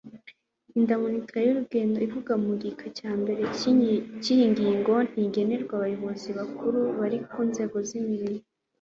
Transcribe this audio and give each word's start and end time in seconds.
indamunite 0.77 1.37
y'urugendo 1.45 1.97
ivugwa 2.05 2.33
mu 2.43 2.51
gika 2.61 2.85
cya 2.97 3.11
mbere 3.21 3.41
cy'iyi 3.57 4.43
ngingo 4.51 4.93
ntigenerwa 5.09 5.73
abayobozi 5.77 6.29
bakuru 6.37 6.79
bari 6.99 7.17
ku 7.31 7.39
nzego 7.49 7.77
z'imirimo 7.87 8.43